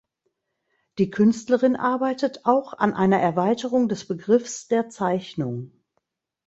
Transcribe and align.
Die 0.97 1.11
Künstlerin 1.11 1.75
arbeitet 1.75 2.43
auch 2.47 2.73
an 2.73 2.95
einer 2.95 3.19
Erweiterung 3.19 3.87
des 3.87 4.07
Begriffs 4.07 4.67
der 4.67 4.89
Zeichnung. 4.89 5.73